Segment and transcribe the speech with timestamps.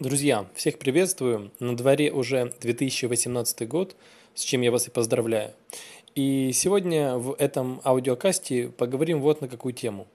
[0.00, 1.50] Друзья, всех приветствую.
[1.58, 3.94] На дворе уже 2018 год,
[4.34, 5.52] с чем я вас и поздравляю.
[6.14, 10.06] И сегодня в этом аудиокасте поговорим вот на какую тему.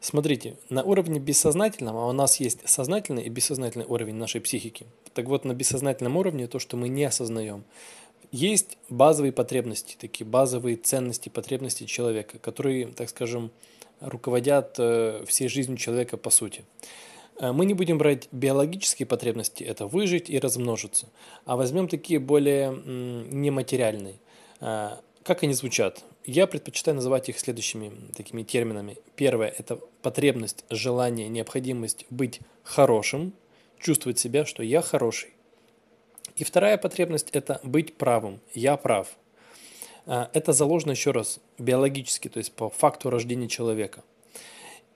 [0.00, 4.86] Смотрите, на уровне бессознательного, а у нас есть сознательный и бессознательный уровень нашей психики.
[5.14, 7.62] Так вот, на бессознательном уровне то, что мы не осознаем.
[8.32, 13.52] Есть базовые потребности, такие базовые ценности, потребности человека, которые, так скажем,
[14.00, 16.64] руководят э, всей жизнью человека по сути.
[17.38, 21.08] Э, мы не будем брать биологические потребности, это выжить и размножиться,
[21.44, 24.18] а возьмем такие более нематериальные.
[24.60, 26.04] Э, как они звучат?
[26.24, 28.98] Я предпочитаю называть их следующими такими терминами.
[29.16, 33.32] Первое– это потребность, желание, необходимость быть хорошим,
[33.78, 35.30] чувствовать себя, что я хороший.
[36.36, 39.16] И вторая потребность– это быть правым, я прав.
[40.06, 44.04] Это заложено еще раз биологически, то есть по факту рождения человека.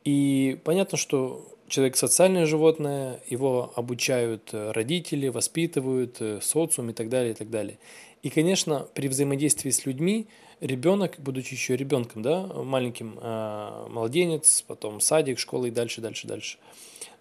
[0.05, 7.09] И понятно, что человек социальное животное, его обучают э, родители, воспитывают, э, социум и так
[7.09, 7.79] далее, и так далее.
[8.23, 10.27] И, конечно, при взаимодействии с людьми
[10.61, 16.59] ребенок, будучи еще ребенком, да, маленьким, э, младенец, потом садик, школа и дальше, дальше, дальше,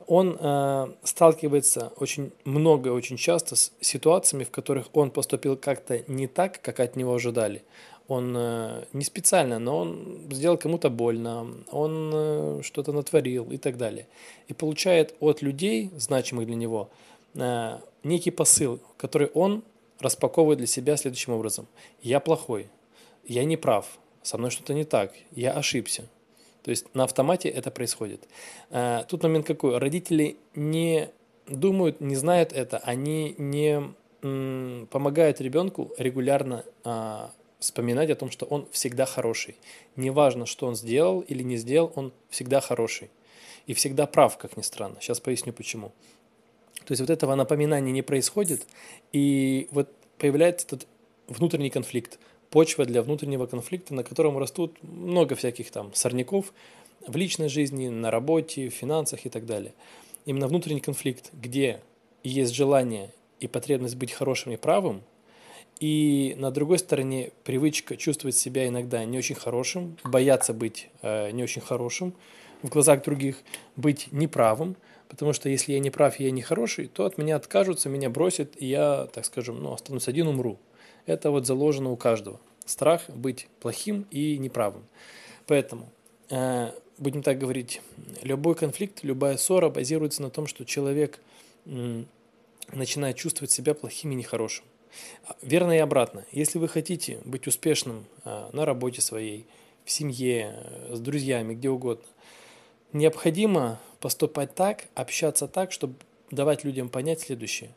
[0.05, 6.27] он э, сталкивается очень много, очень часто с ситуациями, в которых он поступил как-то не
[6.27, 7.63] так, как от него ожидали
[8.11, 13.77] он э, не специально, но он сделал кому-то больно, он э, что-то натворил и так
[13.77, 14.05] далее.
[14.49, 16.89] И получает от людей, значимых для него,
[17.35, 19.63] э, некий посыл, который он
[19.99, 21.67] распаковывает для себя следующим образом.
[22.01, 22.67] Я плохой,
[23.23, 23.85] я не прав,
[24.23, 26.03] со мной что-то не так, я ошибся.
[26.63, 28.27] То есть на автомате это происходит.
[29.07, 29.77] Тут момент какой?
[29.79, 31.09] Родители не
[31.47, 33.81] думают, не знают это, они не
[34.21, 37.31] помогают ребенку регулярно а,
[37.61, 39.55] вспоминать о том, что он всегда хороший.
[39.95, 43.09] Неважно, что он сделал или не сделал, он всегда хороший.
[43.67, 44.97] И всегда прав, как ни странно.
[44.99, 45.91] Сейчас поясню почему.
[46.85, 48.65] То есть вот этого напоминания не происходит,
[49.13, 50.87] и вот появляется этот
[51.27, 52.17] внутренний конфликт,
[52.49, 56.53] почва для внутреннего конфликта, на котором растут много всяких там сорняков
[57.05, 59.73] в личной жизни, на работе, в финансах и так далее.
[60.25, 61.79] Именно внутренний конфликт, где
[62.23, 65.03] есть желание и потребность быть хорошим и правым,
[65.81, 71.41] и на другой стороне привычка чувствовать себя иногда не очень хорошим, бояться быть э, не
[71.41, 72.13] очень хорошим
[72.61, 73.37] в глазах других,
[73.75, 74.75] быть неправым,
[75.09, 78.53] потому что если я не прав я не хороший, то от меня откажутся, меня бросят,
[78.61, 80.59] и я, так скажем, ну, останусь один, умру.
[81.07, 82.39] Это вот заложено у каждого.
[82.63, 84.83] Страх быть плохим и неправым.
[85.47, 85.89] Поэтому,
[86.29, 87.81] э, будем так говорить,
[88.21, 91.19] любой конфликт, любая ссора базируется на том, что человек
[91.65, 92.03] э,
[92.71, 94.63] начинает чувствовать себя плохим и нехорошим.
[95.41, 96.25] Верно и обратно.
[96.31, 99.45] Если вы хотите быть успешным а, на работе своей,
[99.85, 100.55] в семье,
[100.89, 102.05] с друзьями, где угодно,
[102.93, 105.95] необходимо поступать так, общаться так, чтобы
[106.29, 107.71] давать людям понять следующее.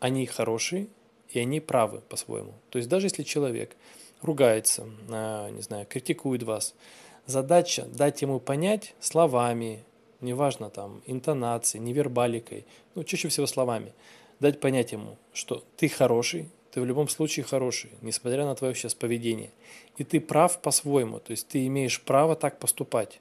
[0.00, 0.88] Они хорошие,
[1.30, 2.54] и они правы по-своему.
[2.70, 3.76] То есть даже если человек
[4.22, 6.74] ругается, а, не знаю, критикует вас,
[7.26, 9.84] задача дать ему понять словами,
[10.20, 13.92] неважно там, интонацией, невербаликой, ну, чаще всего словами,
[14.40, 18.92] дать понять ему, что ты хороший, ты в любом случае хороший, несмотря на твое сейчас
[18.92, 19.50] поведение.
[19.96, 23.18] И ты прав по-своему, то есть ты имеешь право так поступать.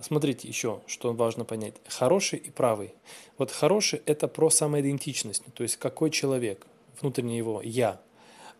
[0.00, 1.74] Смотрите еще, что важно понять.
[1.86, 2.94] Хороший и правый.
[3.38, 6.66] Вот хороший– это про самоидентичность, то есть какой человек,
[7.00, 8.00] внутренне его «я».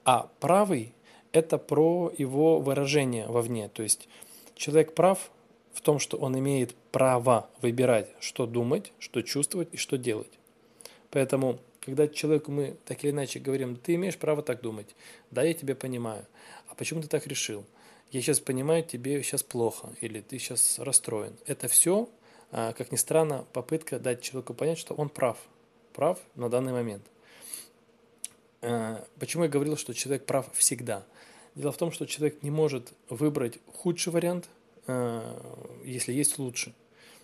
[0.05, 0.95] А правый–
[1.33, 4.09] это про его выражение вовне, то есть
[4.55, 5.29] человек прав
[5.73, 10.39] в том, что он имеет право выбирать, что думать, что чувствовать и что делать.
[11.11, 14.95] Поэтому когда человеку мы так или иначе говорим, ты имеешь право так думать,
[15.31, 16.27] да, я тебя понимаю,
[16.69, 17.65] а почему ты так решил?
[18.11, 21.37] Я сейчас понимаю, тебе сейчас плохо, или ты сейчас расстроен.
[21.47, 22.09] Это все,
[22.51, 25.37] а, как ни странно, попытка дать человеку понять, что он прав,
[25.93, 27.05] прав на данный момент.
[28.63, 31.05] А, почему я говорил, что человек прав всегда?
[31.55, 34.49] Дело в том, что человек не может выбрать худший вариант,
[34.87, 36.75] а, если есть лучший.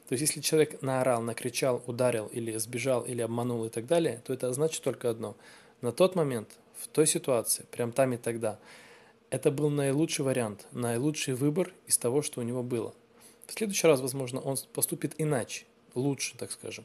[0.09, 4.33] То есть, если человек наорал, накричал, ударил или сбежал, или обманул и так далее, то
[4.33, 5.37] это значит только одно.
[5.81, 8.59] На тот момент, в той ситуации, прям там и тогда,
[9.31, 12.95] это был наилучший вариант, наилучший выбор из того, что у него было.
[13.47, 15.65] В следующий раз, возможно, он поступит иначе,
[15.95, 16.85] лучше, так скажем.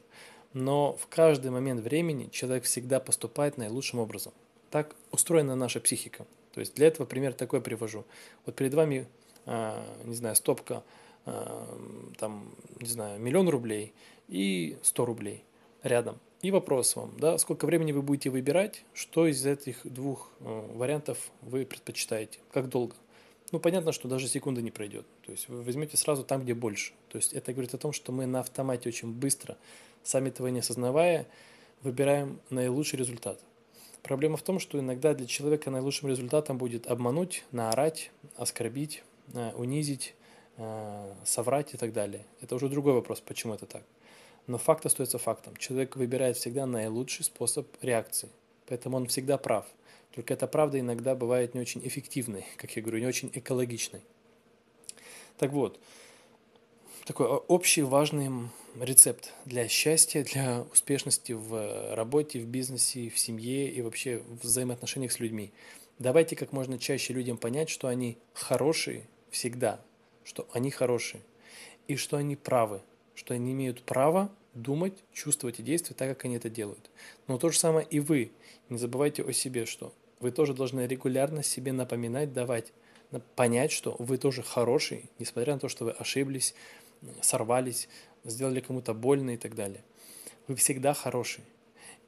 [0.52, 4.32] Но в каждый момент времени человек всегда поступает наилучшим образом.
[4.70, 6.26] Так устроена наша психика.
[6.52, 8.04] То есть для этого пример такой привожу.
[8.46, 9.06] Вот перед вами,
[9.46, 10.82] а, не знаю, стопка
[11.24, 13.92] там, не знаю, миллион рублей
[14.28, 15.44] и 100 рублей
[15.82, 16.18] рядом.
[16.42, 21.30] И вопрос вам, да, сколько времени вы будете выбирать, что из этих двух э, вариантов
[21.42, 22.94] вы предпочитаете, как долго.
[23.52, 25.04] Ну, понятно, что даже секунды не пройдет.
[25.26, 26.94] То есть вы возьмете сразу там, где больше.
[27.08, 29.58] То есть это говорит о том, что мы на автомате очень быстро,
[30.02, 31.26] сами этого не осознавая,
[31.82, 33.38] выбираем наилучший результат.
[34.02, 39.02] Проблема в том, что иногда для человека наилучшим результатом будет обмануть, наорать, оскорбить,
[39.34, 40.14] э, унизить,
[41.24, 42.24] соврать и так далее.
[42.40, 43.82] Это уже другой вопрос, почему это так.
[44.46, 45.56] Но факт остается фактом.
[45.56, 48.28] Человек выбирает всегда наилучший способ реакции.
[48.66, 49.66] Поэтому он всегда прав.
[50.14, 54.00] Только эта правда иногда бывает не очень эффективной, как я говорю, не очень экологичной.
[55.38, 55.80] Так вот,
[57.06, 63.82] такой общий важный рецепт для счастья, для успешности в работе, в бизнесе, в семье и
[63.82, 65.52] вообще в взаимоотношениях с людьми.
[65.98, 69.80] Давайте как можно чаще людям понять, что они хорошие всегда,
[70.30, 71.20] что они хорошие,
[71.88, 72.82] и что они правы,
[73.16, 76.88] что они имеют право думать, чувствовать и действовать так, как они это делают.
[77.26, 78.30] Но то же самое и вы.
[78.68, 82.72] Не забывайте о себе, что вы тоже должны регулярно себе напоминать, давать,
[83.34, 86.54] понять, что вы тоже хороший, несмотря на то, что вы ошиблись,
[87.20, 87.88] сорвались,
[88.22, 89.82] сделали кому-то больно и так далее.
[90.46, 91.42] Вы всегда хороший.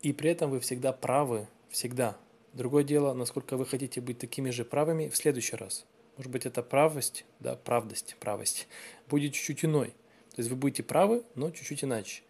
[0.01, 2.17] И при этом вы всегда правы, всегда.
[2.53, 5.85] Другое дело, насколько вы хотите быть такими же правыми в следующий раз.
[6.23, 8.69] Может быть, эта правость, да, правдость, правость,
[9.09, 9.89] будет чуть-чуть иной.
[9.89, 12.23] То есть вы будете правы, но чуть-чуть иначе.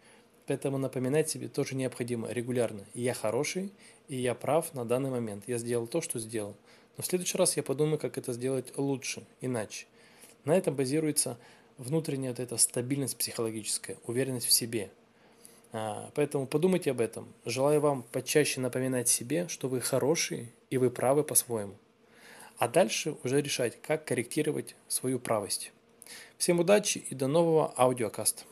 [0.47, 2.85] Поэтому напоминать себе тоже необходимо регулярно.
[2.95, 3.71] Я хороший,
[4.07, 5.43] и я прав на данный момент.
[5.45, 6.55] Я сделал то, что сделал.
[6.97, 9.85] Но в следующий раз я подумаю, как это сделать лучше, иначе.
[10.43, 11.37] На этом базируется
[11.77, 14.89] внутренняя вот эта стабильность психологическая, уверенность в себе.
[15.71, 17.31] А, поэтому подумайте об этом.
[17.45, 21.75] Желаю вам почаще напоминать себе, что вы хорошие и вы правы по-своему.
[22.57, 25.71] А дальше уже решать, как корректировать свою правость.
[26.37, 28.43] Всем удачи и до нового аудиокаста.